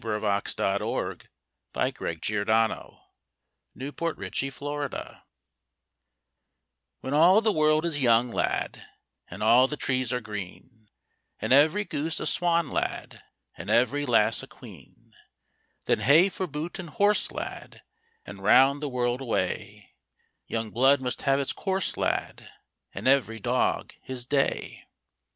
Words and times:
From 0.01 0.19
The 0.21 0.81
Water 0.81 1.15
Babies. 1.73 1.99
Eversley, 2.01 2.45
1862. 2.47 4.45
YOUNG 4.47 4.83
AND 4.83 4.95
OLD 4.95 5.17
When 7.01 7.13
all 7.13 7.39
the 7.41 7.51
world 7.51 7.85
is 7.85 8.01
young, 8.01 8.31
lad, 8.31 8.87
And 9.29 9.43
all 9.43 9.67
the 9.67 9.77
trees 9.77 10.11
are 10.11 10.19
green; 10.19 10.87
And 11.39 11.53
every 11.53 11.85
goose 11.85 12.19
a 12.19 12.25
swan, 12.25 12.71
lad, 12.71 13.21
And 13.55 13.69
every 13.69 14.07
lass 14.07 14.41
a 14.41 14.47
queen; 14.47 15.13
Then 15.85 15.99
hey 15.99 16.29
for 16.29 16.47
boot 16.47 16.79
and 16.79 16.89
horse, 16.89 17.31
lad, 17.31 17.83
And 18.25 18.41
round 18.41 18.81
the 18.81 18.89
world 18.89 19.21
away; 19.21 19.91
Young 20.47 20.71
blood 20.71 20.99
must 20.99 21.21
have 21.21 21.39
its 21.39 21.53
course, 21.53 21.95
lad, 21.95 22.51
And 22.91 23.07
every 23.07 23.37
dog 23.37 23.93
his 24.01 24.25
day. 24.25 24.83